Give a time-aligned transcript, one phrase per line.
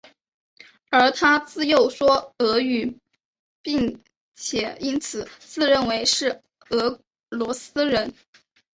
[0.89, 2.97] 而他自幼说俄语
[3.61, 4.01] 并
[4.33, 8.11] 且因此自认为是俄罗斯人。